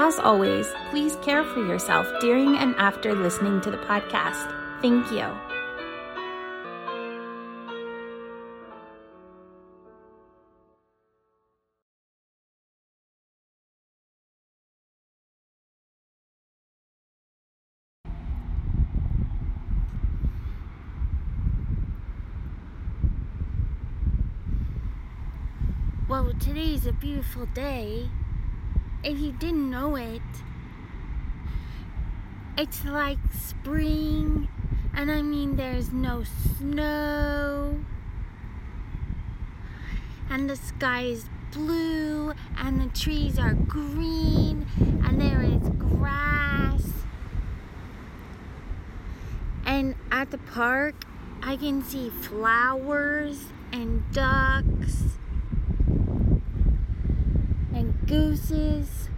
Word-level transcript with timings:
As 0.00 0.20
always, 0.20 0.68
please 0.90 1.16
care 1.22 1.42
for 1.42 1.58
yourself 1.66 2.06
during 2.20 2.56
and 2.56 2.72
after 2.76 3.16
listening 3.16 3.60
to 3.62 3.70
the 3.72 3.78
podcast. 3.78 4.46
Thank 4.80 5.10
you. 5.10 5.26
Well, 26.08 26.32
today's 26.38 26.86
a 26.86 26.92
beautiful 26.92 27.46
day. 27.46 28.08
If 29.04 29.18
you 29.18 29.30
didn't 29.30 29.70
know 29.70 29.94
it, 29.94 30.20
it's 32.56 32.84
like 32.84 33.18
spring, 33.32 34.48
and 34.92 35.10
I 35.10 35.22
mean, 35.22 35.54
there's 35.54 35.92
no 35.92 36.24
snow, 36.58 37.78
and 40.28 40.50
the 40.50 40.56
sky 40.56 41.02
is 41.02 41.26
blue, 41.52 42.32
and 42.58 42.80
the 42.80 42.88
trees 42.98 43.38
are 43.38 43.54
green, 43.54 44.66
and 45.04 45.20
there 45.20 45.42
is 45.42 45.68
grass. 45.78 46.90
And 49.64 49.94
at 50.10 50.32
the 50.32 50.38
park, 50.38 50.96
I 51.40 51.56
can 51.56 51.84
see 51.84 52.10
flowers 52.10 53.44
and 53.72 54.02
ducks 54.12 55.17
gooses. 58.08 59.08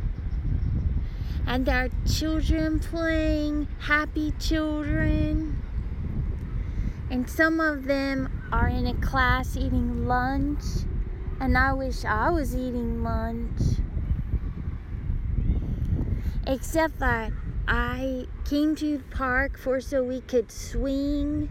And 1.47 1.65
there 1.65 1.85
are 1.85 2.09
children 2.09 2.81
playing, 2.81 3.69
happy 3.79 4.33
children. 4.39 5.63
And 7.11 7.29
some 7.29 7.61
of 7.61 7.85
them 7.85 8.49
are 8.53 8.69
in 8.69 8.87
a 8.87 8.95
class 8.95 9.57
eating 9.57 10.07
lunch. 10.07 10.63
And 11.41 11.57
I 11.57 11.73
wish 11.73 12.05
I 12.05 12.31
was 12.31 12.55
eating 12.55 13.03
lunch. 13.03 13.61
Except 16.47 16.99
that 16.99 17.33
I 17.67 18.27
came 18.45 18.75
to 18.77 18.99
the 18.99 19.05
park 19.05 19.59
for 19.59 19.81
so 19.81 20.03
we 20.03 20.21
could 20.21 20.51
swing. 20.51 21.49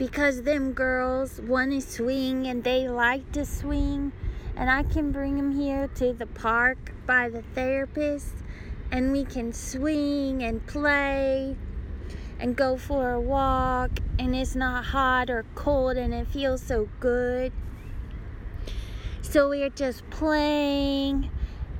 Because 0.00 0.44
them 0.44 0.72
girls 0.72 1.42
want 1.42 1.72
to 1.72 1.82
swing 1.82 2.46
and 2.46 2.64
they 2.64 2.88
like 2.88 3.32
to 3.32 3.44
swing, 3.44 4.12
and 4.56 4.70
I 4.70 4.82
can 4.82 5.12
bring 5.12 5.36
them 5.36 5.52
here 5.52 5.88
to 5.96 6.14
the 6.14 6.24
park 6.24 6.94
by 7.06 7.28
the 7.28 7.42
therapist, 7.54 8.32
and 8.90 9.12
we 9.12 9.26
can 9.26 9.52
swing 9.52 10.42
and 10.42 10.66
play 10.66 11.54
and 12.38 12.56
go 12.56 12.78
for 12.78 13.12
a 13.12 13.20
walk 13.20 13.90
and 14.18 14.34
it's 14.34 14.56
not 14.56 14.86
hot 14.86 15.28
or 15.28 15.44
cold 15.54 15.98
and 15.98 16.14
it 16.14 16.26
feels 16.28 16.62
so 16.62 16.88
good. 16.98 17.52
So 19.20 19.50
we're 19.50 19.68
just 19.68 20.08
playing 20.08 21.30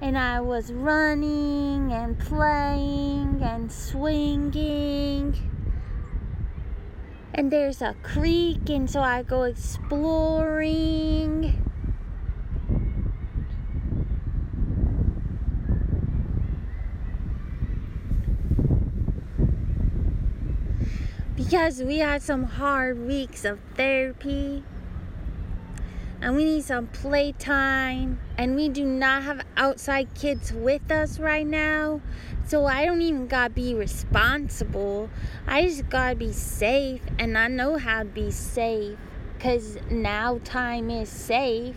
and 0.03 0.19
I 0.19 0.43
was 0.43 0.71
running 0.71 1.91
and 1.91 2.19
playing 2.19 3.41
and 3.43 3.73
swinging. 3.73 5.60
And 7.41 7.51
there's 7.51 7.81
a 7.81 7.97
creek 8.03 8.69
and 8.69 8.91
so 8.91 9.01
I 9.01 9.23
go 9.23 9.45
exploring. 9.45 10.21
because 21.35 21.83
we 21.83 21.97
had 21.97 22.21
some 22.21 22.45
hard 22.45 22.99
weeks 23.07 23.47
of 23.47 23.59
therapy 23.75 24.63
and 26.23 26.37
we 26.37 26.45
need 26.45 26.65
some 26.65 26.87
playtime. 26.87 28.21
And 28.37 28.55
we 28.55 28.69
do 28.69 28.85
not 28.85 29.23
have 29.23 29.45
outside 29.57 30.15
kids 30.15 30.53
with 30.53 30.91
us 30.91 31.19
right 31.19 31.47
now. 31.47 32.01
So 32.47 32.67
i 32.67 32.85
don't 32.85 33.01
even 33.01 33.27
gotta 33.27 33.55
be 33.55 33.75
responsible. 33.75 35.09
I 35.47 35.63
just 35.63 35.89
gotta 35.89 36.17
be 36.17 36.33
safe. 36.33 37.01
And 37.19 37.39
i 37.39 37.49
know 37.49 37.77
how 37.79 38.01
to 38.01 38.09
be 38.09 38.31
safe. 38.31 38.99
Because 39.35 39.79
now 39.91 40.41
time 40.45 40.91
is 40.91 41.09
safe. 41.09 41.77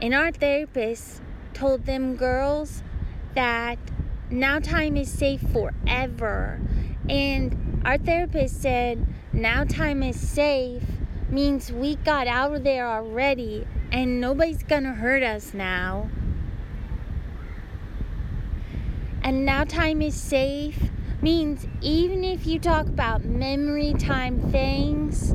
And 0.00 0.14
our 0.14 0.30
therapist 0.30 1.22
told 1.54 1.86
them 1.86 2.14
girls 2.14 2.82
that 3.34 3.78
now 4.30 4.60
time 4.60 4.96
is 4.96 5.10
safe 5.10 5.40
forever. 5.52 6.60
And 7.08 7.82
our 7.84 7.98
therapist 7.98 8.60
said 8.62 9.06
now 9.34 9.64
time 9.64 10.02
is 10.04 10.16
safe 10.16 10.84
means 11.28 11.72
we 11.72 11.96
got 11.96 12.28
out 12.28 12.54
of 12.54 12.62
there 12.62 12.86
already 12.86 13.66
and 13.90 14.20
nobody's 14.20 14.62
gonna 14.62 14.94
hurt 14.94 15.24
us 15.24 15.52
now. 15.52 16.08
And 19.22 19.44
now 19.44 19.64
time 19.64 20.02
is 20.02 20.14
safe 20.14 20.78
means 21.20 21.66
even 21.80 22.22
if 22.22 22.46
you 22.46 22.60
talk 22.60 22.86
about 22.86 23.24
memory 23.24 23.94
time 23.94 24.38
things 24.52 25.30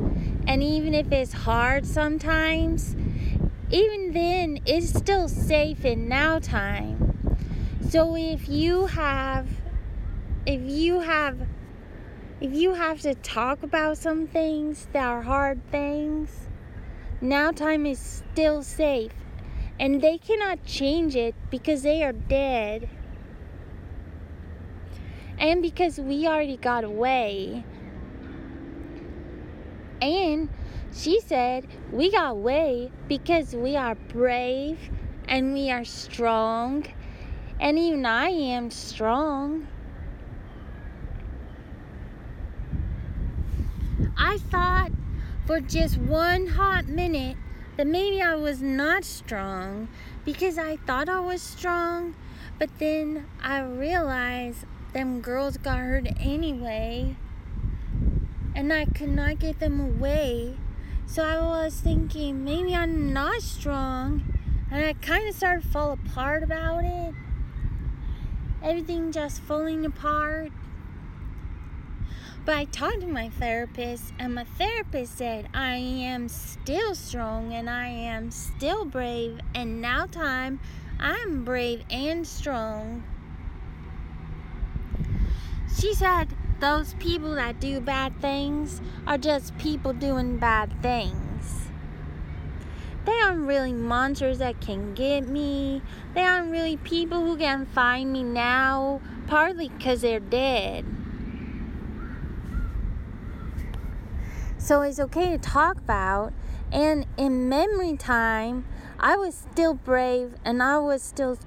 and 0.46 0.62
even 0.62 0.94
if 0.94 1.12
it's 1.12 1.32
hard 1.32 1.84
sometimes, 1.84 2.96
even 3.70 4.12
then 4.12 4.60
it's 4.64 4.88
still 4.88 5.28
safe 5.28 5.84
in 5.84 6.08
now 6.08 6.38
time. 6.38 7.36
So 7.90 8.16
if 8.16 8.48
you 8.48 8.86
have 8.86 9.46
if 10.46 10.62
you 10.62 11.00
have 11.00 11.36
if 12.40 12.54
you 12.54 12.72
have 12.72 13.00
to 13.02 13.14
talk 13.14 13.62
about 13.62 13.98
some 13.98 14.26
things 14.26 14.88
that 14.92 15.04
are 15.04 15.22
hard 15.22 15.60
things, 15.70 16.48
now 17.20 17.50
time 17.50 17.84
is 17.84 17.98
still 17.98 18.62
safe. 18.62 19.12
And 19.78 20.00
they 20.00 20.18
cannot 20.18 20.64
change 20.64 21.16
it 21.16 21.34
because 21.50 21.82
they 21.82 22.02
are 22.02 22.12
dead. 22.12 22.88
And 25.38 25.60
because 25.62 25.98
we 25.98 26.26
already 26.26 26.56
got 26.56 26.84
away. 26.84 27.64
And 30.00 30.48
she 30.92 31.20
said 31.20 31.66
we 31.92 32.10
got 32.10 32.32
away 32.32 32.90
because 33.06 33.54
we 33.54 33.76
are 33.76 33.94
brave 33.94 34.78
and 35.28 35.52
we 35.52 35.70
are 35.70 35.84
strong 35.84 36.86
and 37.60 37.78
even 37.78 38.06
I 38.06 38.28
am 38.28 38.70
strong. 38.70 39.68
I 44.16 44.38
thought 44.38 44.90
for 45.46 45.60
just 45.60 45.98
one 45.98 46.46
hot 46.46 46.86
minute 46.86 47.36
that 47.76 47.86
maybe 47.86 48.20
I 48.22 48.34
was 48.34 48.60
not 48.62 49.04
strong 49.04 49.88
because 50.24 50.58
I 50.58 50.76
thought 50.76 51.08
I 51.08 51.20
was 51.20 51.42
strong, 51.42 52.14
but 52.58 52.70
then 52.78 53.26
I 53.42 53.60
realized 53.60 54.64
them 54.92 55.20
girls 55.20 55.56
got 55.56 55.78
hurt 55.78 56.06
anyway, 56.18 57.16
and 58.54 58.72
I 58.72 58.84
could 58.84 59.08
not 59.08 59.38
get 59.38 59.60
them 59.60 59.80
away. 59.80 60.56
So 61.06 61.24
I 61.24 61.40
was 61.40 61.80
thinking 61.80 62.44
maybe 62.44 62.74
I'm 62.74 63.12
not 63.12 63.42
strong, 63.42 64.22
and 64.70 64.84
I 64.84 64.92
kind 64.94 65.28
of 65.28 65.34
started 65.34 65.62
to 65.62 65.68
fall 65.68 65.92
apart 65.92 66.42
about 66.42 66.84
it 66.84 67.14
everything 68.62 69.10
just 69.10 69.40
falling 69.40 69.84
apart. 69.86 70.52
But 72.44 72.54
I 72.56 72.64
talked 72.64 73.02
to 73.02 73.06
my 73.06 73.28
therapist, 73.28 74.14
and 74.18 74.34
my 74.34 74.44
therapist 74.44 75.18
said 75.18 75.48
I 75.52 75.76
am 75.76 76.28
still 76.28 76.94
strong 76.94 77.52
and 77.52 77.68
I 77.68 77.88
am 77.88 78.30
still 78.30 78.86
brave, 78.86 79.38
and 79.54 79.82
now 79.82 80.06
time 80.06 80.58
I'm 80.98 81.44
brave 81.44 81.84
and 81.90 82.26
strong. 82.26 83.04
She 85.78 85.94
said 85.94 86.28
those 86.60 86.94
people 86.94 87.34
that 87.34 87.60
do 87.60 87.80
bad 87.80 88.18
things 88.20 88.80
are 89.06 89.18
just 89.18 89.56
people 89.58 89.92
doing 89.92 90.38
bad 90.38 90.82
things. 90.82 91.68
They 93.04 93.18
aren't 93.20 93.46
really 93.46 93.72
monsters 93.72 94.38
that 94.38 94.60
can 94.60 94.94
get 94.94 95.28
me. 95.28 95.82
They 96.14 96.22
aren't 96.22 96.50
really 96.50 96.76
people 96.78 97.24
who 97.24 97.36
can 97.36 97.66
find 97.66 98.12
me 98.12 98.22
now, 98.22 99.00
partly 99.26 99.68
because 99.68 100.02
they're 100.02 100.20
dead. 100.20 100.84
So 104.70 104.82
it's 104.82 105.00
okay 105.00 105.30
to 105.30 105.36
talk 105.36 105.78
about. 105.78 106.32
And 106.70 107.04
in 107.16 107.48
memory 107.48 107.96
time, 107.96 108.66
I 109.00 109.16
was 109.16 109.34
still 109.34 109.74
brave 109.74 110.36
and 110.44 110.62
I 110.62 110.78
was 110.78 111.02
still 111.02 111.40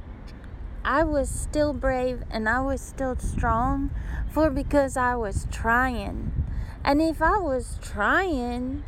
I 0.83 1.05
was 1.05 1.29
still 1.29 1.71
brave 1.71 2.23
and 2.29 2.49
I 2.49 2.59
was 2.59 2.81
still 2.81 3.15
strong 3.15 3.91
for 4.29 4.49
because 4.49 4.97
I 4.97 5.15
was 5.15 5.47
trying. 5.49 6.33
And 6.83 7.01
if 7.01 7.21
I 7.21 7.37
was 7.37 7.79
trying, 7.81 8.83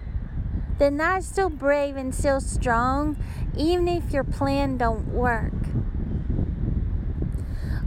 then 0.79 0.99
I'm 0.99 1.21
still 1.21 1.49
brave 1.49 1.95
and 1.95 2.13
still 2.13 2.41
strong 2.41 3.15
even 3.55 3.87
if 3.87 4.11
your 4.11 4.25
plan 4.25 4.75
don't 4.75 5.13
work. 5.13 5.53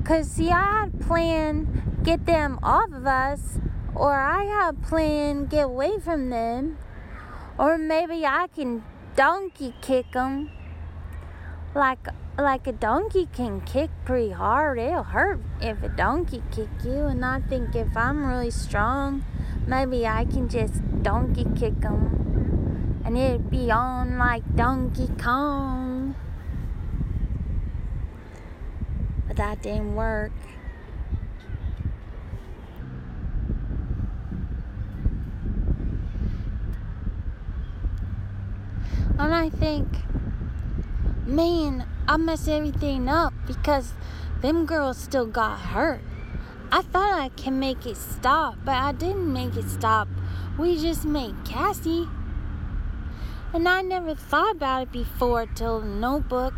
Cause 0.03 0.31
see 0.31 0.49
I 0.49 0.85
had 0.85 0.99
plan 0.99 2.01
get 2.03 2.25
them 2.25 2.59
off 2.63 2.91
of 2.91 3.07
us 3.07 3.59
or 3.95 4.13
I 4.15 4.45
had 4.45 4.83
plan 4.83 5.47
get 5.47 5.65
away 5.65 5.99
from 5.99 6.31
them 6.31 6.79
or 7.59 7.79
maybe 7.79 8.25
I 8.25 8.49
can 8.55 8.85
donkey 9.17 9.75
kick 9.81 10.13
them 10.13 10.51
like 11.75 12.09
like 12.39 12.69
a 12.69 12.73
donkey 12.73 13.29
can 13.33 13.61
kick 13.63 13.91
pretty 14.05 14.31
hard. 14.31 14.79
It'll 14.79 15.03
hurt 15.03 15.41
if 15.61 15.83
a 15.83 15.89
donkey 15.89 16.43
kick 16.53 16.69
you. 16.85 17.07
And 17.07 17.25
I 17.25 17.41
think 17.41 17.75
if 17.75 17.97
I'm 17.97 18.25
really 18.25 18.51
strong, 18.51 19.25
maybe 19.67 20.07
I 20.07 20.25
can 20.25 20.49
just 20.49 20.81
donkey 21.03 21.47
kick 21.57 21.81
them, 21.81 23.03
and 23.05 23.19
it'd 23.19 23.51
be 23.51 23.71
on 23.71 24.19
like 24.19 24.45
Donkey 24.55 25.09
Kong. 25.21 26.15
But 29.27 29.37
that 29.37 29.63
didn't 29.63 29.95
work. 29.95 30.33
And 39.29 39.37
I 39.37 39.51
think, 39.51 39.87
man, 41.27 41.85
I 42.09 42.17
messed 42.17 42.49
everything 42.49 43.11
up 43.11 43.35
because 43.47 43.93
them 44.41 44.65
girls 44.65 44.97
still 44.97 45.27
got 45.27 45.59
hurt. 45.59 46.01
I 46.73 46.81
thought 46.81 47.13
I 47.13 47.29
can 47.37 47.61
make 47.61 47.85
it 47.85 47.99
stop, 47.99 48.57
but 48.65 48.77
I 48.77 48.93
didn't 48.93 49.31
make 49.31 49.55
it 49.55 49.69
stop. 49.69 50.09
We 50.59 50.81
just 50.81 51.05
made 51.05 51.35
Kassi. 51.45 52.09
And 53.53 53.69
I 53.69 53.83
never 53.83 54.15
thought 54.15 54.57
about 54.57 54.85
it 54.85 54.93
before 54.93 55.45
till 55.45 55.81
the 55.81 55.89
notebook. 55.89 56.55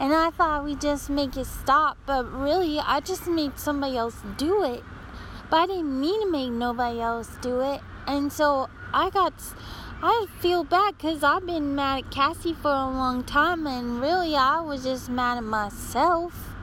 And 0.00 0.12
I 0.12 0.30
thought 0.30 0.64
we 0.64 0.74
just 0.74 1.08
make 1.08 1.36
it 1.36 1.46
stop, 1.46 1.96
but 2.06 2.24
really 2.24 2.80
I 2.80 2.98
just 2.98 3.28
made 3.28 3.56
somebody 3.56 3.96
else 3.96 4.16
do 4.36 4.64
it. 4.64 4.82
But 5.48 5.56
I 5.58 5.66
didn't 5.66 6.00
mean 6.00 6.22
to 6.22 6.28
make 6.28 6.50
nobody 6.50 6.98
else 6.98 7.30
do 7.40 7.60
it. 7.60 7.82
And 8.08 8.32
so 8.32 8.68
I 8.92 9.10
got 9.10 9.34
I 10.02 10.26
feel 10.40 10.62
bad 10.62 10.98
because 10.98 11.24
I've 11.24 11.46
been 11.46 11.74
mad 11.74 12.04
at 12.04 12.10
Kassi 12.10 12.54
for 12.54 12.70
a 12.70 12.90
long 12.90 13.24
time, 13.24 13.66
and 13.66 13.98
really, 13.98 14.36
I 14.36 14.60
was 14.60 14.84
just 14.84 15.08
mad 15.08 15.38
at 15.38 15.44
myself. 15.44 16.54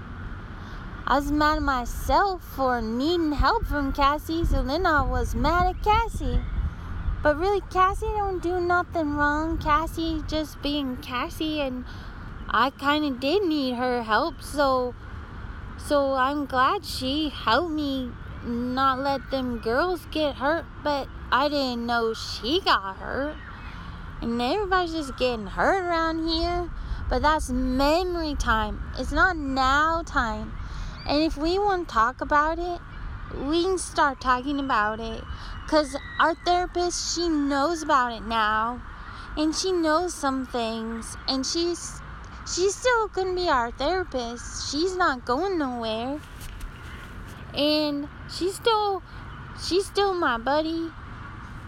I 1.08 1.16
was 1.16 1.32
mad 1.32 1.58
at 1.58 1.64
myself 1.64 2.44
for 2.56 2.80
needing 2.80 3.32
help 3.32 3.66
from 3.66 3.92
Kassi, 3.92 4.46
so 4.46 4.62
then 4.62 4.86
I 4.86 5.02
was 5.02 5.34
mad 5.34 5.76
at 5.76 5.82
Kassi. 5.82 6.44
But 7.24 7.40
really, 7.40 7.62
Kassi 7.62 8.02
don't 8.16 8.42
do 8.42 8.62
nothing 8.62 9.16
wrong. 9.16 9.58
Kassi 9.58 10.28
just 10.28 10.62
being 10.62 10.98
Kassi, 10.98 11.58
and 11.58 11.86
I 12.50 12.70
kind 12.70 13.04
of 13.04 13.20
did 13.20 13.46
need 13.46 13.76
her 13.76 14.04
help, 14.04 14.44
so 14.44 14.94
so 15.78 16.14
I'm 16.14 16.46
glad 16.46 16.86
she 16.86 17.30
helped 17.30 17.72
me 17.72 18.12
not 18.46 19.00
let 19.00 19.32
them 19.32 19.58
girls 19.58 20.06
get 20.12 20.36
hurt, 20.36 20.66
but 20.84 21.08
I 21.34 21.50
didn't 21.50 21.88
know 21.88 22.14
she 22.14 22.62
got 22.62 22.98
hurt. 22.98 23.36
And 24.22 24.40
everybody's 24.40 24.94
just 24.94 25.18
getting 25.18 25.48
hurt 25.48 25.84
around 25.84 26.28
here. 26.28 26.70
But 27.10 27.24
that's 27.24 27.50
memory 27.50 28.36
time. 28.36 28.80
It's 29.00 29.12
not 29.12 29.36
now 29.36 30.04
time. 30.06 30.54
And 31.08 31.24
if 31.24 31.36
we 31.36 31.58
want 31.58 31.88
to 31.88 31.94
talk 31.94 32.22
about 32.22 32.60
it, 32.60 32.80
we 33.50 33.64
can 33.64 33.80
start 33.80 34.22
talking 34.22 34.60
about 34.60 35.00
it. 35.00 35.24
Because 35.66 35.98
our 36.20 36.36
therapist, 36.46 37.16
she 37.16 37.28
knows 37.28 37.82
about 37.82 38.12
it 38.12 38.28
now. 38.28 38.80
And 39.36 39.56
she 39.56 39.72
knows 39.72 40.14
some 40.14 40.46
things. 40.46 41.18
And 41.28 41.44
she's 41.44 42.00
she's 42.46 42.76
still 42.76 43.08
gonna 43.08 43.34
be 43.34 43.50
our 43.50 43.72
therapist. 43.72 44.72
She's 44.72 44.96
not 44.96 45.26
going 45.26 45.58
nowhere 45.58 46.22
and 47.56 48.08
she's 48.36 48.56
still 48.56 49.04
she's 49.64 49.86
still 49.86 50.14
my 50.14 50.38
buddy 50.38 50.92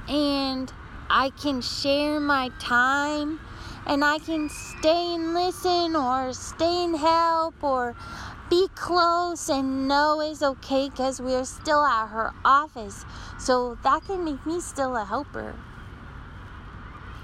and 0.07 0.71
I 1.09 1.31
can 1.31 1.61
share 1.61 2.19
my 2.19 2.49
time 2.59 3.39
and 3.85 4.03
I 4.03 4.19
can 4.19 4.49
stay 4.49 5.15
and 5.15 5.33
listen 5.33 5.95
or 5.95 6.33
stay 6.33 6.85
and 6.85 6.97
help 6.97 7.63
or 7.63 7.95
be 8.49 8.67
close 8.75 9.49
and 9.49 9.87
know 9.87 10.21
it's 10.21 10.41
okay 10.41 10.89
because 10.89 11.19
we're 11.21 11.45
still 11.45 11.83
at 11.83 12.07
her 12.07 12.31
office. 12.43 13.05
So 13.39 13.77
that 13.83 14.05
can 14.05 14.23
make 14.23 14.45
me 14.45 14.61
still 14.61 14.95
a 14.95 15.05
helper. 15.05 15.55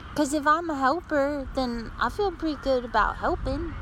Because 0.10 0.33
if 0.33 0.45
I'm 0.45 0.69
a 0.69 0.78
helper, 0.78 1.48
then 1.56 1.92
I 2.00 2.10
feel 2.10 2.31
pretty 2.31 2.60
good 2.62 2.86
about 2.86 3.18
helping. 3.18 3.74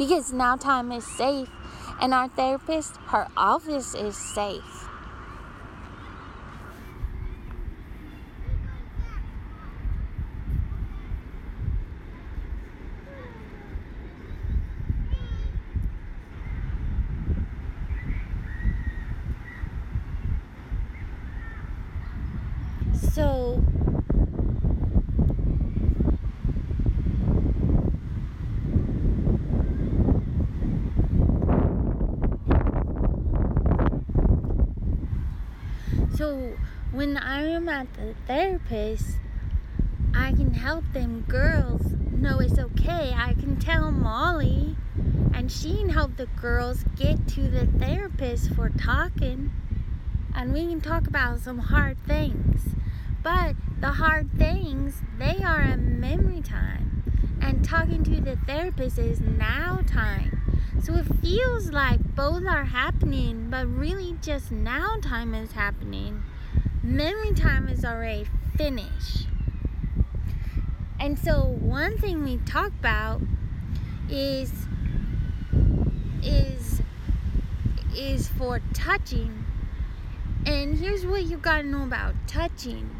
because 0.00 0.32
now 0.32 0.56
time 0.56 0.90
is 0.92 1.04
safe 1.04 1.50
and 2.00 2.14
our 2.14 2.28
therapist, 2.28 2.96
her 3.08 3.28
office 3.36 3.94
is 3.94 4.16
safe. 4.16 4.88
So 23.14 23.60
So 36.20 36.56
when 37.60 37.68
I 37.68 37.80
am 37.80 37.86
at 37.86 37.94
the 37.94 38.14
therapist, 38.26 39.18
I 40.14 40.32
can 40.32 40.54
help 40.54 40.84
them 40.94 41.26
girls 41.28 41.82
know 42.10 42.38
it's 42.38 42.58
okay. 42.58 43.14
I 43.14 43.34
can 43.34 43.58
tell 43.58 43.90
Molly, 43.90 44.76
and 45.34 45.52
she 45.52 45.76
can 45.76 45.90
help 45.90 46.16
the 46.16 46.26
girls 46.40 46.84
get 46.96 47.28
to 47.28 47.42
the 47.48 47.66
therapist 47.66 48.54
for 48.54 48.70
talking. 48.70 49.52
And 50.34 50.54
we 50.54 50.68
can 50.68 50.80
talk 50.80 51.06
about 51.06 51.40
some 51.40 51.58
hard 51.58 51.98
things. 52.06 52.62
But 53.22 53.56
the 53.80 53.92
hard 53.92 54.30
things, 54.38 55.02
they 55.18 55.42
are 55.44 55.60
a 55.60 55.76
memory 55.76 56.40
time. 56.40 57.02
And 57.42 57.62
talking 57.62 58.02
to 58.04 58.20
the 58.22 58.36
therapist 58.46 58.98
is 58.98 59.20
now 59.20 59.80
time. 59.86 60.62
So 60.82 60.94
it 60.94 61.06
feels 61.20 61.70
like 61.72 62.00
both 62.14 62.46
are 62.46 62.64
happening, 62.64 63.50
but 63.50 63.66
really 63.66 64.16
just 64.22 64.50
now 64.50 64.96
time 65.02 65.34
is 65.34 65.52
happening. 65.52 66.22
Memory 66.90 67.34
time 67.34 67.68
is 67.68 67.84
already 67.84 68.26
finished. 68.56 69.28
And 70.98 71.16
so 71.16 71.44
one 71.60 71.96
thing 71.96 72.24
we 72.24 72.38
talk 72.38 72.72
about 72.80 73.22
is 74.08 74.52
is 76.20 76.82
is 77.94 78.26
for 78.26 78.60
touching. 78.74 79.44
And 80.44 80.76
here's 80.76 81.06
what 81.06 81.22
you 81.26 81.36
got 81.36 81.58
to 81.58 81.62
know 81.62 81.84
about 81.84 82.16
touching. 82.26 82.90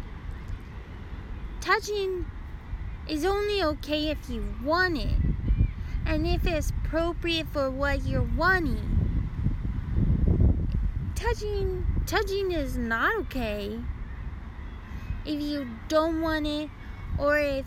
Touching 1.61 2.27
is 3.09 3.25
only 3.25 3.61
okay 3.61 4.11
if 4.11 4.31
you 4.31 4.55
want 4.63 4.99
it 4.99 5.17
and 6.07 6.29
if 6.29 6.47
it's 6.47 6.71
appropriate 6.71 7.49
for 7.49 7.69
what 7.69 8.05
you're 8.05 8.23
wanting. 8.37 9.00
Touching 11.31 11.87
touching 12.07 12.51
is 12.51 12.77
not 12.77 13.15
okay. 13.21 13.79
If 15.25 15.41
you 15.41 15.69
don't 15.87 16.21
want 16.21 16.45
it 16.45 16.69
or 17.21 17.39
if 17.39 17.65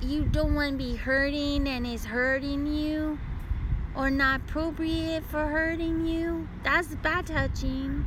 you 0.00 0.24
don't 0.24 0.54
want 0.54 0.78
to 0.78 0.78
be 0.78 0.96
hurting 0.96 1.68
and 1.68 1.86
it's 1.86 2.06
hurting 2.06 2.66
you 2.66 3.18
or 3.94 4.08
not 4.08 4.40
appropriate 4.40 5.24
for 5.24 5.46
hurting 5.46 6.06
you, 6.06 6.48
that's 6.62 6.88
bad 6.94 7.26
touching. 7.26 8.06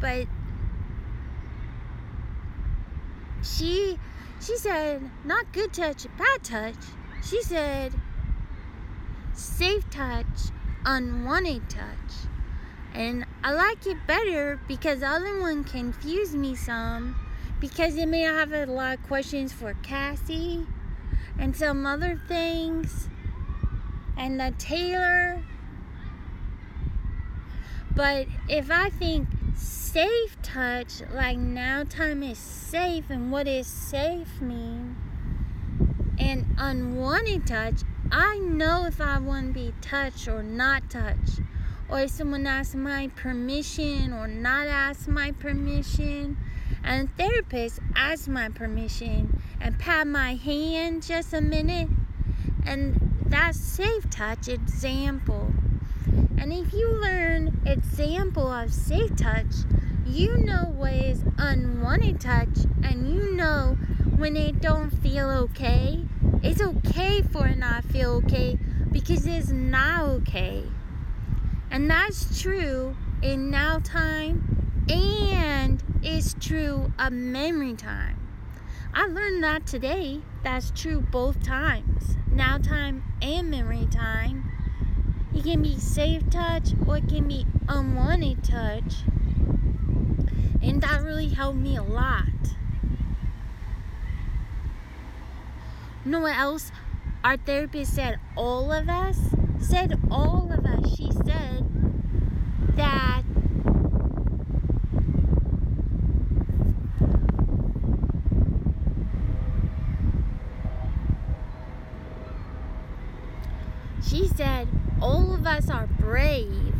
But 0.00 0.28
she 3.42 3.98
she 4.40 4.56
said 4.56 5.10
not 5.24 5.52
good 5.52 5.72
touch, 5.72 6.06
bad 6.16 6.44
touch. 6.44 6.84
She 7.24 7.42
said 7.42 7.92
safe 9.34 9.90
touch, 9.90 10.52
unwanted 10.84 11.68
touch. 11.68 12.30
And 12.94 13.24
I 13.44 13.52
like 13.52 13.86
it 13.86 13.98
better 14.06 14.60
because 14.66 15.00
the 15.00 15.08
other 15.08 15.40
one 15.40 15.64
confused 15.64 16.34
me 16.34 16.54
some 16.54 17.16
because 17.60 17.96
it 17.96 18.06
may 18.06 18.22
have 18.22 18.52
a 18.52 18.66
lot 18.66 18.98
of 18.98 19.06
questions 19.06 19.52
for 19.52 19.74
Kassi 19.74 20.66
and 21.38 21.56
some 21.56 21.86
other 21.86 22.20
things 22.28 23.08
and 24.16 24.40
the 24.40 24.52
Taylor. 24.58 25.42
But 27.94 28.26
if 28.48 28.70
I 28.70 28.90
think 28.90 29.28
safe 29.56 30.40
touch, 30.42 31.02
like 31.12 31.38
now 31.38 31.84
time 31.84 32.22
is 32.22 32.38
safe 32.38 33.10
and 33.10 33.32
what 33.32 33.46
is 33.46 33.66
safe 33.66 34.40
mean, 34.40 34.96
and 36.18 36.54
unwanted 36.58 37.46
touch, 37.46 37.82
I 38.12 38.38
know 38.38 38.86
if 38.86 39.00
I 39.00 39.18
want 39.18 39.48
to 39.48 39.52
be 39.52 39.74
touched 39.80 40.28
or 40.28 40.42
not 40.42 40.90
touched, 40.90 41.40
or 41.90 42.00
if 42.02 42.10
someone 42.10 42.46
asks 42.46 42.74
my 42.74 43.08
permission 43.16 44.12
or 44.12 44.28
not 44.28 44.68
ask 44.68 45.08
my 45.08 45.32
permission 45.32 46.36
and 46.84 47.08
therapist 47.16 47.80
asked 47.96 48.28
my 48.28 48.48
permission 48.48 49.42
and 49.60 49.78
pat 49.78 50.06
my 50.06 50.34
hand 50.34 51.02
just 51.02 51.32
a 51.32 51.40
minute 51.40 51.88
and 52.64 53.24
that's 53.26 53.58
safe 53.58 54.08
touch 54.10 54.48
example. 54.48 55.52
And 56.38 56.52
if 56.52 56.72
you 56.72 56.88
learn 56.88 57.60
example 57.66 58.46
of 58.46 58.72
safe 58.72 59.14
touch 59.16 59.54
you 60.06 60.36
know 60.38 60.72
what 60.76 60.92
is 60.92 61.22
unwanted 61.38 62.20
touch 62.20 62.66
and 62.82 63.12
you 63.12 63.32
know 63.32 63.76
when 64.16 64.36
it 64.36 64.60
don't 64.60 64.90
feel 64.90 65.28
okay. 65.28 66.04
It's 66.42 66.60
okay 66.60 67.22
for 67.22 67.48
it 67.48 67.58
not 67.58 67.84
feel 67.84 68.22
okay 68.24 68.58
because 68.92 69.26
it's 69.26 69.50
not 69.50 70.02
okay 70.02 70.64
and 71.70 71.90
that's 71.90 72.40
true 72.40 72.96
in 73.22 73.50
now 73.50 73.78
time 73.78 74.84
and 74.88 75.82
is 76.02 76.34
true 76.40 76.92
of 76.98 77.12
memory 77.12 77.74
time. 77.74 78.16
I 78.92 79.06
learned 79.06 79.44
that 79.44 79.66
today. 79.66 80.20
That's 80.42 80.72
true 80.72 81.00
both 81.00 81.42
times. 81.44 82.16
Now 82.32 82.58
time 82.58 83.04
and 83.22 83.50
memory 83.50 83.86
time. 83.90 84.50
It 85.34 85.44
can 85.44 85.62
be 85.62 85.78
safe 85.78 86.28
touch 86.28 86.70
or 86.86 86.96
it 86.96 87.08
can 87.08 87.28
be 87.28 87.46
unwanted 87.68 88.42
touch. 88.42 89.04
And 90.62 90.82
that 90.82 91.02
really 91.02 91.28
helped 91.28 91.58
me 91.58 91.76
a 91.76 91.82
lot. 91.82 92.24
You 96.04 96.10
know 96.10 96.20
what 96.20 96.36
else? 96.36 96.72
Our 97.22 97.36
therapist 97.36 97.94
said 97.94 98.18
all 98.36 98.72
of 98.72 98.88
us? 98.88 99.18
Said 99.60 100.00
all 100.10 100.50
of 100.50 100.64
us. 100.64 100.96
She 100.96 101.10
said 101.12 101.49
that 102.80 103.22
she 114.02 114.26
said 114.28 114.66
all 115.02 115.34
of 115.34 115.46
us 115.46 115.68
are 115.68 115.86
brave. 115.86 116.74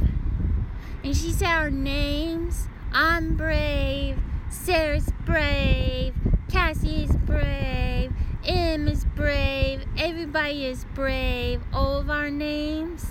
And 1.05 1.17
she 1.17 1.33
said 1.33 1.49
our 1.49 1.71
names. 1.71 2.69
I'm 2.93 3.37
brave. 3.37 4.19
Sarah's 4.49 5.11
brave. 5.25 6.15
Kassi 6.49 7.05
is 7.05 7.17
brave. 7.19 8.13
Em 8.45 8.89
is 8.89 9.05
brave. 9.05 9.85
Everybody 9.99 10.65
is 10.65 10.85
brave. 10.95 11.63
All 11.73 11.99
of 11.99 12.11
our 12.11 12.31
names. 12.31 13.07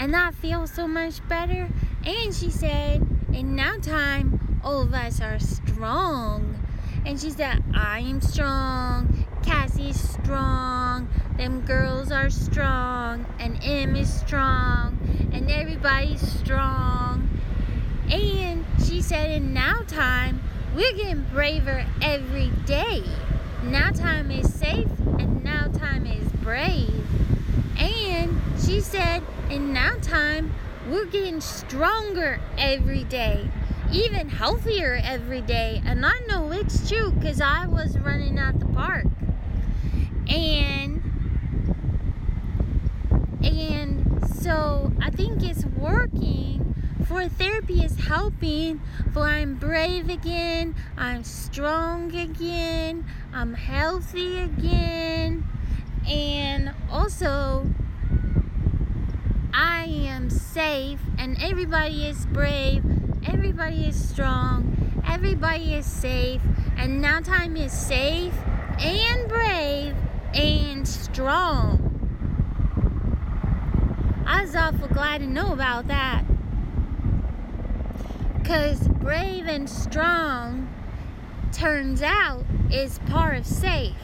And 0.00 0.14
that 0.14 0.32
feels 0.32 0.72
so 0.72 0.88
much 0.88 1.20
better. 1.28 1.68
And 2.06 2.34
she 2.34 2.48
said, 2.50 3.06
in 3.34 3.54
now 3.54 3.76
time, 3.76 4.58
all 4.64 4.80
of 4.80 4.94
us 4.94 5.20
are 5.20 5.38
strong. 5.38 6.58
And 7.04 7.20
she 7.20 7.28
said, 7.28 7.62
I 7.74 8.00
am 8.00 8.22
strong. 8.22 9.26
Kassi's 9.42 10.00
strong. 10.00 11.06
Them 11.36 11.60
girls 11.66 12.10
are 12.10 12.30
strong. 12.30 13.26
And 13.38 13.62
Em 13.62 13.94
is 13.94 14.10
strong. 14.10 14.98
And 15.34 15.50
everybody's 15.50 16.22
strong. 16.22 17.28
And 18.10 18.64
she 18.82 19.02
said, 19.02 19.30
in 19.30 19.52
now 19.52 19.82
time, 19.86 20.40
we're 20.74 20.94
getting 20.94 21.26
braver 21.30 21.84
every 22.00 22.50
day. 22.64 23.04
Now 23.64 23.90
time 23.90 24.30
is 24.30 24.50
safe 24.50 24.88
and 25.18 25.44
now 25.44 25.66
time 25.66 26.06
is 26.06 26.26
brave. 26.42 27.06
And 27.78 28.40
she 28.64 28.80
said, 28.80 29.22
in 29.50 29.72
now 29.72 29.96
time, 30.00 30.54
we're 30.88 31.06
getting 31.06 31.40
stronger 31.40 32.40
every 32.56 33.04
day 33.04 33.48
even 33.92 34.28
healthier 34.28 35.00
every 35.02 35.40
day. 35.40 35.82
And 35.84 36.06
I 36.06 36.18
know 36.28 36.52
it's 36.52 36.88
true 36.88 37.10
because 37.12 37.40
I 37.40 37.66
was 37.66 37.98
running 37.98 38.38
at 38.38 38.58
the 38.60 38.66
park. 38.66 39.06
And 40.28 41.02
and 43.42 44.28
so 44.40 44.92
I 45.00 45.10
think 45.10 45.42
it's 45.42 45.64
working 45.64 46.74
for 47.06 47.28
therapy 47.28 47.82
is 47.82 47.98
helping 47.98 48.80
for 49.12 49.24
I'm 49.24 49.56
brave 49.56 50.08
again, 50.08 50.76
I'm 50.96 51.24
strong 51.24 52.14
again, 52.14 53.04
I'm 53.32 53.54
healthy 53.54 54.38
again, 54.38 55.44
and 56.06 56.72
also 56.88 57.66
I 59.52 59.84
am 59.84 60.30
safe 60.30 61.00
and 61.18 61.36
everybody 61.42 62.06
is 62.06 62.26
brave 62.26 62.84
Everybody 63.26 63.84
is 63.86 64.08
strong. 64.08 65.02
Everybody 65.06 65.74
is 65.74 65.84
safe. 65.84 66.40
And 66.76 67.02
now 67.02 67.20
time 67.20 67.56
is 67.56 67.70
safe 67.70 68.34
and 68.78 69.28
brave 69.28 69.94
and 70.32 70.88
strong. 70.88 71.86
I 74.26 74.42
was 74.42 74.56
awful 74.56 74.88
glad 74.88 75.18
to 75.18 75.26
know 75.26 75.52
about 75.52 75.88
that. 75.88 76.24
Because 78.38 78.88
brave 78.88 79.46
and 79.46 79.68
strong 79.68 80.72
turns 81.52 82.00
out 82.00 82.44
is 82.72 82.98
part 83.00 83.36
of 83.36 83.46
safe. 83.46 83.94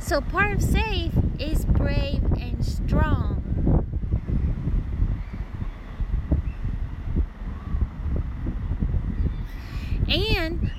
So 0.00 0.20
part 0.20 0.52
of 0.52 0.62
safe 0.62 1.12
is 1.38 1.64
brave 1.64 2.24
and 2.40 2.64
strong. 2.66 3.39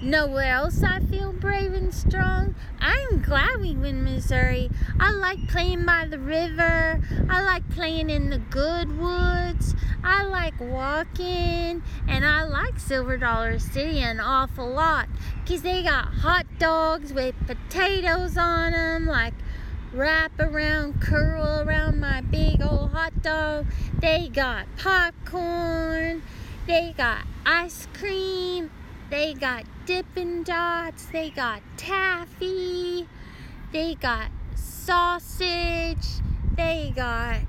And 0.01 0.09
know 0.09 0.25
where 0.25 0.51
else 0.51 0.81
I 0.81 0.99
feel 0.99 1.31
brave 1.31 1.73
and 1.73 1.93
strong? 1.93 2.55
I'm 2.79 3.21
glad 3.21 3.61
we 3.61 3.75
win 3.75 4.03
Missouri. 4.03 4.71
I 4.99 5.11
like 5.11 5.47
playing 5.47 5.85
by 5.85 6.05
the 6.05 6.17
river. 6.17 6.99
I 7.29 7.43
like 7.43 7.69
playing 7.69 8.09
in 8.09 8.31
the 8.31 8.39
good 8.39 8.97
woods. 8.97 9.75
I 10.03 10.23
like 10.23 10.59
walking. 10.59 11.83
And 12.07 12.25
I 12.25 12.45
like 12.45 12.79
Silver 12.79 13.17
Dollar 13.17 13.59
City 13.59 13.99
an 13.99 14.19
awful 14.19 14.67
lot. 14.67 15.07
Because 15.43 15.61
they 15.61 15.83
got 15.83 16.05
hot 16.05 16.47
dogs 16.57 17.13
with 17.13 17.35
potatoes 17.45 18.37
on 18.37 18.71
them. 18.71 19.05
Like 19.05 19.35
wrap 19.93 20.31
around, 20.39 20.99
curl 20.99 21.61
around 21.61 21.99
my 21.99 22.21
big 22.21 22.59
old 22.59 22.89
hot 22.89 23.21
dog. 23.21 23.67
They 23.99 24.29
got 24.29 24.65
popcorn. 24.77 26.23
They 26.65 26.95
got 26.97 27.21
ice 27.45 27.87
cream 27.93 28.71
they 29.11 29.33
got 29.33 29.65
Dippin' 29.85 30.43
Dots. 30.43 31.05
They 31.07 31.29
got 31.29 31.61
taffy. 31.75 33.07
They 33.73 33.95
got 33.95 34.29
sausage. 34.55 36.07
They 36.55 36.93
got 36.95 37.41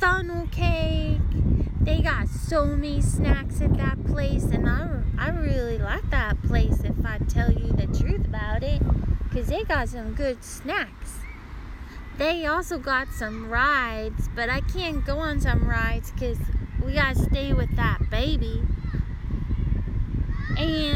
funnel 0.00 0.48
cake. 0.50 1.20
They 1.82 2.00
got 2.00 2.28
so 2.28 2.64
many 2.64 3.02
snacks 3.02 3.60
at 3.60 3.76
that 3.76 4.04
place, 4.06 4.44
and 4.44 4.68
I, 4.68 5.02
I 5.18 5.28
really 5.28 5.78
like 5.78 6.08
that 6.10 6.42
place 6.44 6.80
if 6.82 7.04
I 7.04 7.18
tell 7.18 7.52
you 7.52 7.72
the 7.72 7.86
truth 7.86 8.26
about 8.26 8.62
it, 8.62 8.80
because 9.24 9.48
they 9.48 9.64
got 9.64 9.88
some 9.90 10.14
good 10.14 10.42
snacks. 10.42 11.18
they 12.18 12.46
also 12.46 12.78
got 12.78 13.08
some 13.08 13.50
rides, 13.50 14.28
but 14.34 14.48
I 14.48 14.60
can't 14.60 15.04
go 15.04 15.18
on 15.18 15.40
some 15.40 15.68
rides 15.68 16.10
because 16.12 16.38
we 16.84 16.94
gotta 16.94 17.18
stay 17.18 17.52
with 17.52 17.74
that 17.76 18.08
baby. 18.10 18.62
And 20.56 20.91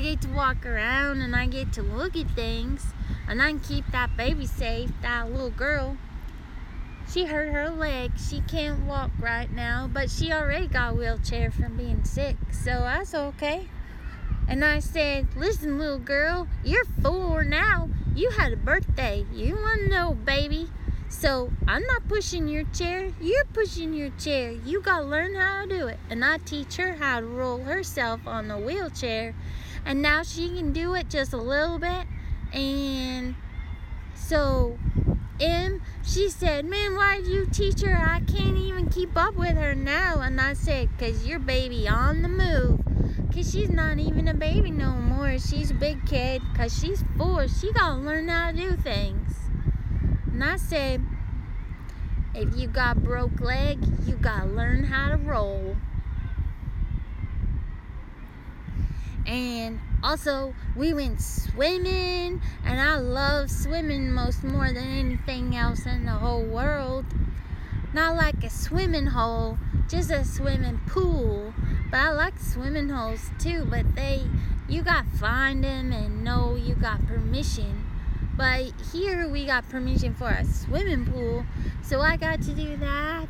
I 0.00 0.02
get 0.02 0.22
to 0.22 0.28
walk 0.28 0.64
around 0.64 1.20
and 1.20 1.36
I 1.36 1.46
get 1.46 1.74
to 1.74 1.82
look 1.82 2.16
at 2.16 2.30
things 2.30 2.86
and 3.28 3.42
I 3.42 3.50
can 3.50 3.60
keep 3.60 3.84
that 3.92 4.16
baby 4.16 4.46
safe, 4.46 4.90
that 5.02 5.30
little 5.30 5.50
girl. 5.50 5.98
She 7.12 7.26
hurt 7.26 7.52
her 7.52 7.68
leg. 7.68 8.12
She 8.18 8.40
can't 8.40 8.86
walk 8.86 9.10
right 9.20 9.52
now, 9.52 9.90
but 9.92 10.10
she 10.10 10.32
already 10.32 10.68
got 10.68 10.92
a 10.92 10.94
wheelchair 10.94 11.50
from 11.50 11.76
being 11.76 12.02
sick, 12.04 12.36
so 12.50 12.70
that's 12.70 13.12
okay. 13.14 13.68
And 14.48 14.64
I 14.64 14.78
said, 14.78 15.36
Listen, 15.36 15.78
little 15.78 15.98
girl, 15.98 16.48
you're 16.64 16.86
four 17.02 17.44
now. 17.44 17.90
You 18.14 18.30
had 18.30 18.54
a 18.54 18.56
birthday. 18.56 19.26
You 19.34 19.56
want 19.56 19.82
to 19.82 19.88
know, 19.90 20.14
baby. 20.14 20.70
So 21.10 21.52
I'm 21.68 21.82
not 21.82 22.08
pushing 22.08 22.48
your 22.48 22.64
chair. 22.72 23.12
You're 23.20 23.44
pushing 23.52 23.92
your 23.92 24.10
chair. 24.18 24.52
You 24.52 24.80
got 24.80 25.00
to 25.00 25.04
learn 25.04 25.34
how 25.34 25.66
to 25.66 25.68
do 25.68 25.88
it. 25.88 25.98
And 26.08 26.24
I 26.24 26.38
teach 26.38 26.76
her 26.76 26.94
how 26.94 27.20
to 27.20 27.26
roll 27.26 27.58
herself 27.58 28.26
on 28.26 28.48
the 28.48 28.56
wheelchair. 28.56 29.34
And 29.84 30.02
now 30.02 30.22
she 30.22 30.48
can 30.48 30.72
do 30.72 30.94
it 30.94 31.08
just 31.08 31.32
a 31.32 31.38
little 31.38 31.78
bit. 31.78 32.06
And 32.52 33.34
so 34.14 34.78
Em, 35.40 35.80
she 36.04 36.28
said, 36.28 36.66
Man, 36.66 36.96
why 36.96 37.16
did 37.16 37.26
you 37.26 37.46
teach 37.46 37.80
her? 37.80 37.96
I 37.96 38.20
can't 38.20 38.58
even 38.58 38.90
keep 38.90 39.16
up 39.16 39.34
with 39.36 39.56
her 39.56 39.74
now. 39.74 40.20
And 40.20 40.38
I 40.38 40.52
said, 40.52 40.90
Because 40.90 41.26
your 41.26 41.38
baby 41.38 41.88
on 41.88 42.20
the 42.20 42.28
move. 42.28 42.80
Because 43.26 43.50
she's 43.50 43.70
not 43.70 43.98
even 43.98 44.28
a 44.28 44.34
baby 44.34 44.70
no 44.70 44.90
more. 44.92 45.38
She's 45.38 45.70
a 45.70 45.74
big 45.74 46.04
kid. 46.06 46.42
Because 46.52 46.78
she's 46.78 47.02
four. 47.16 47.48
She 47.48 47.72
got 47.72 47.94
to 47.94 48.00
learn 48.00 48.28
how 48.28 48.50
to 48.50 48.56
do 48.56 48.76
things. 48.76 49.34
And 50.26 50.44
I 50.44 50.56
said, 50.56 51.02
If 52.34 52.54
you 52.54 52.68
got 52.68 53.02
broke 53.02 53.40
leg, 53.40 53.78
you 54.06 54.16
got 54.16 54.42
to 54.42 54.46
learn 54.46 54.84
how 54.84 55.08
to 55.08 55.16
roll. 55.16 55.76
And 59.26 59.80
also, 60.02 60.54
we 60.76 60.92
went 60.92 61.20
swimming, 61.20 62.40
and 62.64 62.80
I 62.80 62.96
love 62.96 63.50
swimming 63.50 64.12
most 64.12 64.42
more 64.42 64.68
than 64.68 64.78
anything 64.78 65.54
else 65.54 65.86
in 65.86 66.06
the 66.06 66.12
whole 66.12 66.42
world. 66.42 67.04
Not 67.92 68.16
like 68.16 68.42
a 68.44 68.50
swimming 68.50 69.06
hole, 69.06 69.58
just 69.88 70.10
a 70.10 70.24
swimming 70.24 70.80
pool. 70.86 71.52
But 71.90 71.98
I 71.98 72.12
like 72.12 72.38
swimming 72.38 72.88
holes 72.88 73.30
too, 73.38 73.66
but 73.68 73.94
they, 73.94 74.22
you 74.68 74.82
got 74.82 75.06
find 75.06 75.64
them 75.64 75.92
and 75.92 76.22
know 76.22 76.54
you 76.54 76.74
got 76.76 77.04
permission. 77.06 77.84
But 78.36 78.72
here 78.92 79.28
we 79.28 79.44
got 79.44 79.68
permission 79.68 80.14
for 80.14 80.30
a 80.30 80.44
swimming 80.44 81.04
pool, 81.04 81.44
so 81.82 82.00
I 82.00 82.16
got 82.16 82.40
to 82.42 82.54
do 82.54 82.76
that. 82.76 83.28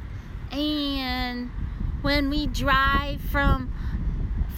And 0.52 1.50
when 2.02 2.30
we 2.30 2.46
drive 2.46 3.20
from 3.20 3.72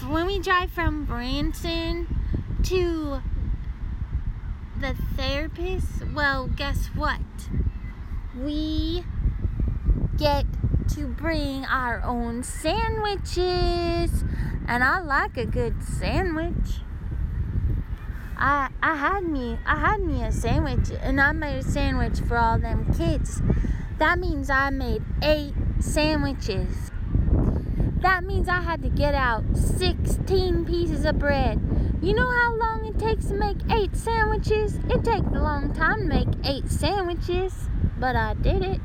when 0.04 0.26
we 0.26 0.38
drive 0.38 0.70
from 0.70 1.04
Branson 1.04 2.06
to 2.64 3.20
the 4.80 4.94
therapist, 5.16 6.06
well, 6.14 6.46
guess 6.46 6.86
what? 6.94 7.20
We 8.36 9.04
get 10.16 10.46
to 10.94 11.06
bring 11.06 11.64
our 11.64 12.02
own 12.02 12.42
sandwiches, 12.42 14.24
and 14.66 14.84
I 14.84 15.00
like 15.00 15.36
a 15.36 15.46
good 15.46 15.82
sandwich. 15.82 16.80
I 18.36 18.70
I 18.82 18.96
had 18.96 19.24
me 19.24 19.58
I 19.66 19.76
had 19.76 20.00
me 20.00 20.22
a 20.22 20.32
sandwich, 20.32 20.90
and 21.00 21.20
I 21.20 21.32
made 21.32 21.58
a 21.58 21.62
sandwich 21.62 22.20
for 22.20 22.36
all 22.36 22.58
them 22.58 22.92
kids. 22.94 23.42
That 23.98 24.18
means 24.18 24.50
I 24.50 24.70
made 24.70 25.02
eight 25.22 25.54
sandwiches. 25.80 26.91
That 28.02 28.24
means 28.24 28.48
I 28.48 28.60
had 28.60 28.82
to 28.82 28.88
get 28.88 29.14
out 29.14 29.44
16 29.54 30.64
pieces 30.64 31.04
of 31.04 31.20
bread. 31.20 31.60
You 32.02 32.14
know 32.14 32.28
how 32.28 32.56
long 32.56 32.84
it 32.84 32.98
takes 32.98 33.26
to 33.26 33.34
make 33.34 33.58
eight 33.70 33.94
sandwiches? 33.94 34.74
It 34.90 35.04
takes 35.04 35.28
a 35.28 35.40
long 35.40 35.72
time 35.72 36.00
to 36.00 36.06
make 36.06 36.26
eight 36.44 36.68
sandwiches, 36.68 37.54
but 38.00 38.16
I 38.16 38.34
did 38.34 38.64
it. 38.64 38.80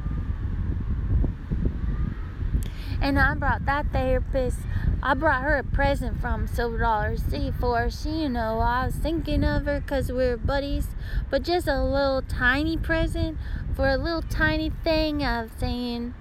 And 3.01 3.17
I 3.17 3.33
brought 3.33 3.65
that 3.65 3.91
therapist, 3.91 4.59
I 5.01 5.15
brought 5.15 5.41
her 5.41 5.57
a 5.57 5.63
present 5.63 6.21
from 6.21 6.45
Silver 6.45 6.77
Dollar 6.77 7.17
City 7.17 7.51
for 7.59 7.89
she, 7.89 8.09
you 8.09 8.29
know, 8.29 8.59
I 8.59 8.85
was 8.85 8.95
thinking 8.95 9.43
of 9.43 9.65
her 9.65 9.79
because 9.79 10.11
we're 10.11 10.37
buddies, 10.37 10.89
but 11.31 11.41
just 11.41 11.67
a 11.67 11.83
little 11.83 12.21
tiny 12.21 12.77
present 12.77 13.39
for 13.75 13.89
a 13.89 13.97
little 13.97 14.21
tiny 14.21 14.69
thing 14.83 15.25
of 15.25 15.49
saying, 15.59 16.13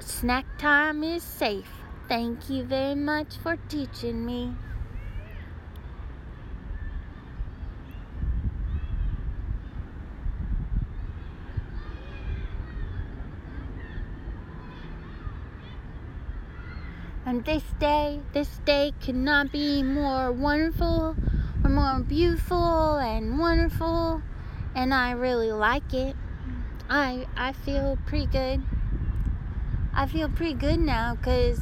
snack 0.00 0.46
time 0.56 1.04
is 1.04 1.22
safe. 1.22 1.79
Thank 2.10 2.50
you 2.50 2.64
very 2.64 2.96
much 2.96 3.36
for 3.36 3.56
teaching 3.68 4.26
me. 4.26 4.56
And 17.24 17.44
this 17.44 17.62
day, 17.78 18.18
this 18.32 18.58
day 18.64 18.92
could 19.00 19.14
not 19.14 19.52
be 19.52 19.84
more 19.84 20.32
wonderful 20.32 21.14
or 21.62 21.70
more 21.70 22.00
beautiful 22.00 22.96
and 22.96 23.38
wonderful. 23.38 24.20
And 24.74 24.92
I 24.92 25.12
really 25.12 25.52
like 25.52 25.94
it. 25.94 26.16
I 26.88 27.28
I 27.36 27.52
feel 27.52 27.98
pretty 28.04 28.26
good. 28.26 28.64
I 29.94 30.06
feel 30.08 30.28
pretty 30.28 30.54
good 30.54 30.80
now 30.80 31.14
because 31.14 31.60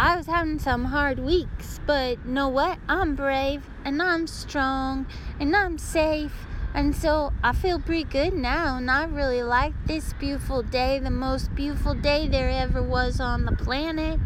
I 0.00 0.16
was 0.16 0.24
having 0.24 0.58
some 0.58 0.86
hard 0.86 1.18
weeks, 1.18 1.78
but 1.84 2.24
know 2.24 2.48
what? 2.48 2.78
I'm 2.88 3.14
brave 3.14 3.68
and 3.84 4.00
I'm 4.00 4.26
strong 4.26 5.06
and 5.38 5.54
I'm 5.54 5.76
safe. 5.76 6.32
And 6.72 6.96
so 6.96 7.34
I 7.44 7.52
feel 7.52 7.78
pretty 7.78 8.04
good 8.04 8.32
now, 8.32 8.78
and 8.78 8.90
I 8.90 9.04
really 9.04 9.42
like 9.42 9.74
this 9.84 10.14
beautiful 10.14 10.62
day, 10.62 10.98
the 10.98 11.10
most 11.10 11.54
beautiful 11.54 11.92
day 11.92 12.26
there 12.28 12.48
ever 12.48 12.82
was 12.82 13.20
on 13.20 13.44
the 13.44 13.52
planet. 13.52 14.18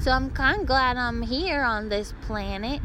So 0.00 0.10
I'm 0.10 0.30
kind 0.30 0.62
of 0.62 0.66
glad 0.66 0.96
I'm 0.96 1.22
here 1.22 1.62
on 1.62 1.90
this 1.90 2.12
planet 2.22 2.82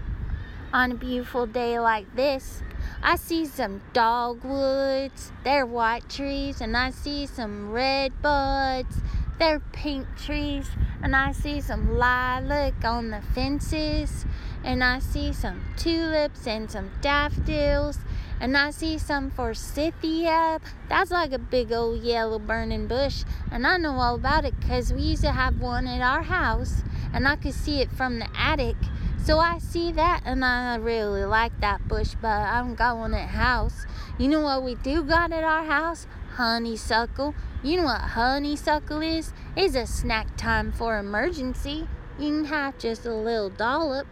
on 0.72 0.92
a 0.92 0.96
beautiful 0.96 1.48
day 1.48 1.80
like 1.80 2.16
this. 2.16 2.62
I 3.02 3.16
see 3.16 3.48
some 3.48 3.82
dogwoods, 3.92 5.32
they're 5.44 5.66
white 5.66 6.08
trees, 6.10 6.62
and 6.62 6.78
I 6.78 6.92
see 6.92 7.26
some 7.26 7.72
red 7.72 8.22
buds 8.22 8.98
they're 9.40 9.60
pink 9.60 10.08
trees, 10.18 10.70
and 11.02 11.16
I 11.16 11.32
see 11.32 11.62
some 11.62 11.98
lilac 11.98 12.84
on 12.84 13.12
the 13.12 13.22
fences, 13.22 14.26
and 14.64 14.84
I 14.84 15.00
see 15.00 15.34
some 15.34 15.62
tulips 15.78 16.48
and 16.48 16.70
some 16.70 16.92
daffodils, 17.02 18.00
and 18.40 18.58
I 18.58 18.72
see 18.72 18.98
some 18.98 19.32
forsythia. 19.32 20.60
That's 20.90 21.12
like 21.12 21.32
a 21.32 21.40
big 21.40 21.72
old 21.72 22.02
yellow 22.02 22.40
burning 22.40 22.88
bush, 22.88 23.24
and 23.52 23.66
I 23.68 23.78
know 23.78 23.94
all 23.94 24.16
about 24.16 24.46
it 24.46 24.60
because 24.60 24.94
we 24.94 25.02
used 25.02 25.24
to 25.24 25.32
have 25.32 25.60
one 25.60 25.88
at 25.88 26.02
our 26.02 26.24
house, 26.24 26.84
and 27.14 27.28
I 27.28 27.36
could 27.36 27.54
see 27.54 27.82
it 27.82 27.92
from 27.92 28.20
the 28.20 28.28
attic. 28.38 28.78
So 29.24 29.40
I 29.40 29.58
see 29.58 29.92
that, 29.94 30.22
and 30.26 30.46
I 30.46 30.76
really 30.76 31.26
like 31.26 31.60
that 31.62 31.88
bush, 31.88 32.16
but 32.22 32.30
I 32.30 32.62
don't 32.62 32.76
got 32.76 32.98
one 32.98 33.14
at 33.14 33.30
house. 33.30 33.86
You 34.20 34.28
know 34.28 34.42
what 34.42 34.64
we 34.64 34.76
do 34.76 35.04
got 35.04 35.32
at 35.32 35.44
our 35.44 35.64
house? 35.64 36.08
honeysuckle. 36.36 37.34
You 37.66 37.78
know 37.78 37.86
what 37.86 38.02
honeysuckle 38.02 39.02
is? 39.02 39.34
It's 39.58 39.74
a 39.74 39.88
snack 39.88 40.38
time 40.38 40.72
for 40.72 41.00
emergency. 41.00 41.88
You 42.20 42.30
can 42.30 42.46
have 42.46 42.78
just 42.78 43.08
a 43.08 43.16
little 43.16 43.50
dollop. 43.50 44.06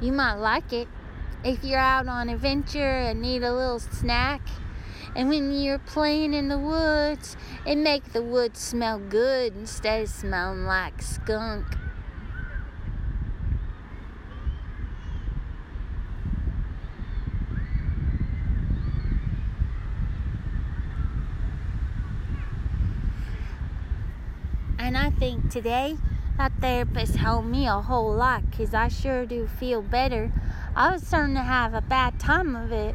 You 0.00 0.10
might 0.10 0.34
like 0.34 0.72
it 0.72 0.88
if 1.44 1.62
you're 1.62 1.78
out 1.78 2.08
on 2.08 2.28
adventure 2.28 2.80
and 2.80 3.22
need 3.22 3.44
a 3.44 3.54
little 3.54 3.78
snack. 3.78 4.40
And 5.14 5.28
when 5.28 5.52
you're 5.52 5.78
playing 5.78 6.34
in 6.34 6.48
the 6.48 6.58
woods, 6.58 7.36
it 7.64 7.76
makes 7.76 8.08
the 8.08 8.22
woods 8.24 8.58
smell 8.58 8.98
good 8.98 9.54
instead 9.54 10.02
of 10.02 10.08
smelling 10.08 10.64
like 10.64 11.00
skunk. 11.02 11.66
And 24.84 24.98
I 24.98 25.08
think 25.08 25.48
today 25.50 25.96
that 26.36 26.52
therapist 26.60 27.16
helped 27.16 27.48
me 27.48 27.66
a 27.66 27.80
whole 27.80 28.12
lot 28.12 28.50
because 28.50 28.74
I 28.74 28.88
sure 28.88 29.24
do 29.24 29.46
feel 29.46 29.80
better. 29.80 30.30
I 30.76 30.92
was 30.92 31.06
starting 31.06 31.36
to 31.36 31.40
have 31.40 31.72
a 31.72 31.80
bad 31.80 32.20
time 32.20 32.54
of 32.54 32.70
it 32.70 32.94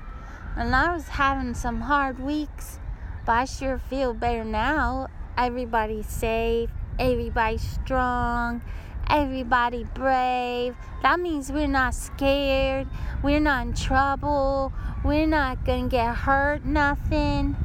and 0.55 0.75
I 0.75 0.93
was 0.93 1.07
having 1.07 1.55
some 1.55 1.81
hard 1.81 2.19
weeks, 2.19 2.77
but 3.25 3.31
I 3.31 3.45
sure 3.45 3.79
feel 3.79 4.13
better 4.13 4.43
now. 4.43 5.07
Everybody's 5.35 6.05
safe, 6.05 6.69
everybody's 6.99 7.67
strong, 7.67 8.61
everybody 9.09 9.83
brave. 9.83 10.75
That 11.01 11.19
means 11.19 11.51
we're 11.51 11.65
not 11.65 11.95
scared. 11.95 12.87
We're 13.23 13.39
not 13.39 13.65
in 13.65 13.73
trouble. 13.73 14.71
We're 15.03 15.25
not 15.25 15.65
gonna 15.65 15.89
get 15.89 16.17
hurt, 16.17 16.63
nothing. 16.63 17.55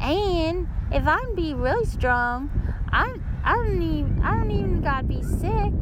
And 0.00 0.68
if 0.92 1.04
I'm 1.04 1.34
be 1.34 1.52
really 1.52 1.86
strong, 1.86 2.48
I 2.92 3.16
I 3.44 3.54
don't 3.56 3.82
even 3.82 4.22
I 4.22 4.34
don't 4.36 4.50
even 4.50 4.80
gotta 4.82 5.04
be 5.04 5.22
sick. 5.22 5.72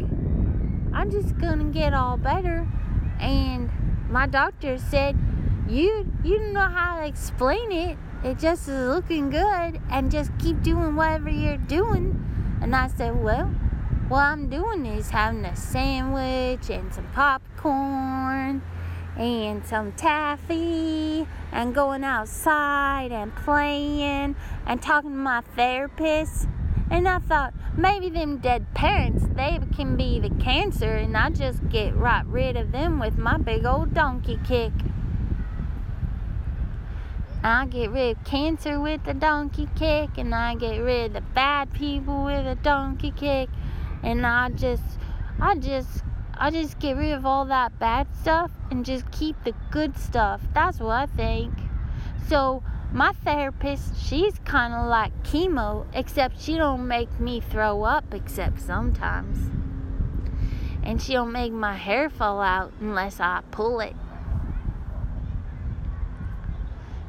I'm 0.93 1.11
just 1.11 1.37
gonna 1.39 1.65
get 1.65 1.95
all 1.95 2.17
better. 2.17 2.67
And 3.21 3.71
my 4.09 4.27
doctor 4.27 4.79
said, 4.79 5.17
you 5.69 6.11
you 6.25 6.39
don't 6.39 6.53
know 6.53 6.69
how 6.69 7.01
to 7.01 7.07
explain 7.07 7.71
it. 7.71 7.99
It 8.23 8.39
just 8.39 8.69
is 8.69 8.89
looking 8.89 9.31
good, 9.31 9.81
and 9.91 10.11
just 10.11 10.31
keep 10.39 10.63
doing 10.63 10.95
whatever 10.95 11.31
you're 11.31 11.57
doing. 11.57 12.59
And 12.61 12.77
I 12.77 12.89
said, 12.89 13.23
well, 13.23 13.47
what 14.09 14.21
I'm 14.21 14.51
doing 14.51 14.85
is 14.85 15.09
having 15.11 15.45
a 15.45 15.57
sandwich 15.57 16.69
and 16.69 16.93
some 16.93 17.07
popcorn 17.15 18.61
and 19.17 19.65
some 19.65 19.93
taffy 19.93 21.27
and 21.53 21.75
going 21.75 22.05
outside 22.05 23.13
and 23.13 23.35
playing 23.37 24.37
and 24.67 24.83
talking 24.83 25.11
to 25.11 25.17
my 25.17 25.41
therapist. 25.57 26.47
And 26.91 27.07
I 27.07 27.21
thought 27.21 27.55
maybe 27.77 28.11
them 28.11 28.39
dead 28.39 28.75
parents, 28.75 29.25
they 29.35 29.61
can 29.77 29.97
be 29.97 30.19
the 30.19 30.31
cancer, 30.31 30.97
and 30.97 31.17
I 31.17 31.31
just 31.31 31.69
get 31.69 31.97
right 31.97 32.27
rid 32.27 32.57
of 32.57 32.73
them 32.73 32.99
with 32.99 33.17
my 33.17 33.39
big 33.39 33.65
old 33.65 33.95
donkey 33.95 34.41
kick. 34.45 34.73
I 37.43 37.67
get 37.67 37.91
rid 37.91 38.19
of 38.19 38.25
cancer 38.25 38.81
with 38.81 39.07
a 39.07 39.15
donkey 39.15 39.69
kick, 39.77 40.19
and 40.19 40.35
I 40.35 40.57
get 40.57 40.79
rid 40.79 41.07
of 41.07 41.13
the 41.15 41.21
bad 41.21 41.73
people 41.73 42.25
with 42.25 42.47
a 42.47 42.57
donkey 42.57 43.13
kick, 43.13 43.49
and 44.03 44.27
I 44.27 44.51
just, 44.51 44.83
I 45.41 45.55
just 45.55 46.03
I 46.43 46.51
just 46.51 46.79
get 46.79 46.97
rid 46.97 47.13
of 47.13 47.27
all 47.27 47.45
that 47.45 47.79
bad 47.79 48.07
stuff 48.23 48.51
and 48.71 48.83
just 48.83 49.11
keep 49.11 49.37
the 49.45 49.53
good 49.71 49.99
stuff. 49.99 50.41
That's 50.55 50.81
what 50.81 50.93
I 50.93 51.05
think. 51.05 51.53
So 52.29 52.63
my 52.93 53.13
therapist, 53.13 53.97
she's 53.97 54.39
kind 54.45 54.75
of 54.75 54.87
like 54.87 55.23
chemo, 55.23 55.87
except 55.95 56.41
she 56.41 56.57
don't 56.57 56.89
make 56.89 57.21
me 57.21 57.41
throw 57.41 57.85
up 57.85 58.13
except 58.13 58.61
sometimes. 58.61 59.51
And 60.83 61.01
she 61.01 61.13
don't 61.13 61.31
make 61.31 61.53
my 61.53 61.77
hair 61.77 62.11
fall 62.11 62.41
out 62.41 62.73
unless 62.81 63.21
I 63.21 63.43
pull 63.51 63.81
it. 63.81 63.95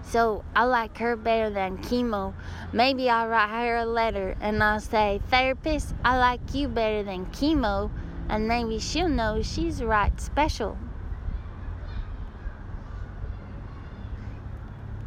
So 0.04 0.44
I 0.56 0.66
like 0.66 0.98
her 0.98 1.16
better 1.16 1.50
than 1.50 1.78
chemo. 1.78 2.34
Maybe 2.74 3.10
I'll 3.10 3.28
write 3.28 3.50
her 3.50 3.78
a 3.78 3.86
letter 3.86 4.36
and 4.42 4.62
I'll 4.62 4.82
say, 4.82 5.22
Therapist, 5.30 5.96
I 6.04 6.20
like 6.20 6.54
you 6.54 6.68
better 6.68 7.02
than 7.02 7.28
chemo 7.28 7.90
and 8.30 8.48
maybe 8.48 8.78
she'll 8.78 9.10
know 9.10 9.42
she's 9.42 9.82
right 9.82 10.20
special. 10.20 10.78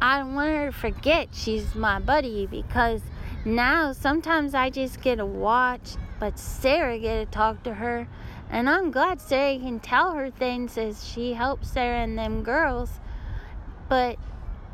I 0.05 0.19
don't 0.19 0.35
want 0.35 0.51
her 0.51 0.67
to 0.67 0.71
forget 0.71 1.29
she's 1.33 1.73
my 1.73 1.97
buddy 1.97 2.45
because 2.45 3.01
now 3.43 3.91
sometimes 3.91 4.53
I 4.53 4.69
just 4.69 5.01
get 5.01 5.15
to 5.15 5.25
watch, 5.25 5.95
but 6.19 6.37
Sarah 6.37 6.99
get 6.99 7.25
to 7.25 7.25
talk 7.25 7.63
to 7.63 7.73
her, 7.73 8.07
and 8.51 8.69
I'm 8.69 8.91
glad 8.91 9.19
Sarah 9.19 9.57
can 9.57 9.79
tell 9.79 10.11
her 10.13 10.29
things 10.29 10.77
as 10.77 11.03
she 11.03 11.33
helps 11.33 11.71
Sarah 11.71 12.03
and 12.03 12.19
them 12.19 12.43
girls. 12.43 12.91
But 13.89 14.17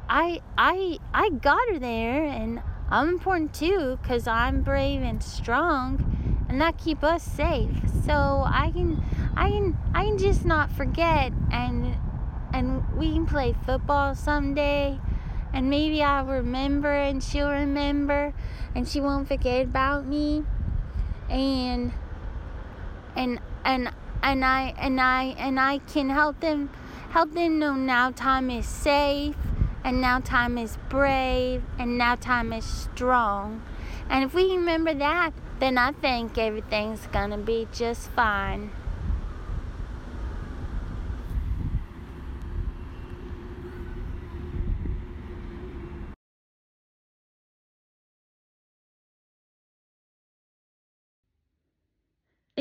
I 0.10 0.42
I 0.58 0.98
I 1.14 1.30
got 1.30 1.66
her 1.70 1.80
there, 1.80 2.26
and 2.26 2.62
I'm 2.90 3.08
important 3.08 3.54
too 3.54 4.00
because 4.02 4.28
I'm 4.28 4.64
brave 4.64 5.02
and 5.02 5.24
strong 5.24 6.44
and 6.50 6.60
that 6.60 6.78
keep 6.78 7.06
us 7.06 7.24
safe. 7.24 7.72
So 8.06 8.12
I 8.46 8.70
can 8.74 9.02
I 9.38 9.50
can 9.50 9.78
I 9.96 10.04
can 10.04 10.18
just 10.18 10.44
not 10.44 10.70
forget 10.70 11.32
and 11.54 11.96
and 12.54 12.84
we 12.98 13.14
can 13.14 13.26
play 13.26 13.56
football 13.66 14.14
someday 14.14 15.00
and 15.54 15.70
maybe 15.70 16.02
I'll 16.02 16.26
remember 16.26 16.94
and 16.94 17.24
she'll 17.24 17.50
remember 17.50 18.34
and 18.76 18.88
she 18.88 19.02
won't 19.02 19.28
forget 19.28 19.66
about 19.66 20.06
me 20.06 20.44
and 21.30 21.92
and 23.16 23.40
and 23.64 23.92
and 24.24 24.46
I 24.46 24.74
and 24.78 25.02
I 25.02 25.24
and 25.38 25.60
I 25.60 25.80
can 25.80 26.10
help 26.10 26.40
them 26.40 26.70
help 27.12 27.34
them 27.34 27.60
know 27.60 27.74
now 27.74 28.12
time 28.12 28.50
is 28.50 28.66
safe 28.66 29.36
and 29.84 30.00
now 30.00 30.20
time 30.20 30.58
is 30.58 30.78
brave 30.90 31.64
and 31.78 31.98
now 31.98 32.16
time 32.16 32.54
is 32.54 32.66
strong. 32.66 33.64
And 34.10 34.24
if 34.24 34.34
we 34.34 34.52
remember 34.52 34.94
that, 34.94 35.34
then 35.60 35.78
I 35.78 35.92
think 35.92 36.38
everything's 36.38 37.08
gonna 37.08 37.38
be 37.38 37.68
just 37.72 38.10
fine. 38.12 38.72